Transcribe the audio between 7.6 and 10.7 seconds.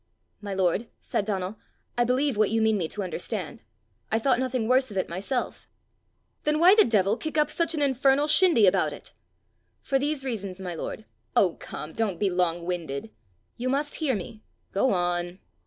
an infernal shindy about it?" "For these reasons,